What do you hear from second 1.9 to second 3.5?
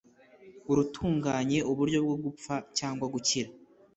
bwo gupfa cyangwa gukira